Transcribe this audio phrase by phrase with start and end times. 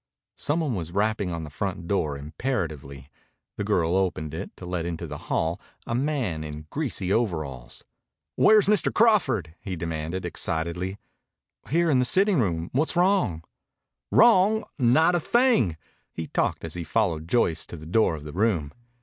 [0.35, 3.05] Some one was rapping on the front door imperatively.
[3.55, 7.83] The girl opened it, to let into the hall a man in greasy overalls.
[8.35, 8.91] "Where's Mr.
[8.91, 10.97] Crawford?" he demanded excitedly.
[11.69, 11.91] "Here.
[11.91, 12.71] In the sitting room.
[12.73, 13.43] What's wrong?"
[14.09, 14.63] "Wrong!
[14.79, 15.77] Not a thing!"
[16.11, 18.73] He talked as he followed Joyce to the door of the room.